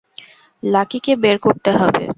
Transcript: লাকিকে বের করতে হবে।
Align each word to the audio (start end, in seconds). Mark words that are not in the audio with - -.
লাকিকে 0.63 1.13
বের 1.15 1.37
করতে 1.37 1.69
হবে। 1.71 2.03